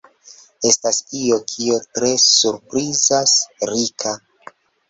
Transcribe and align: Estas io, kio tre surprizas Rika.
Estas 0.69 1.01
io, 1.19 1.37
kio 1.51 1.77
tre 1.97 2.09
surprizas 2.25 3.37
Rika. 3.75 4.19